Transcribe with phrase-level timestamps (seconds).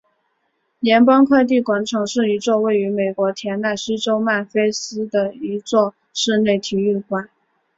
[0.79, 7.29] 联邦快递广场是一座位于美国田纳西州曼菲斯的一座室内体育馆。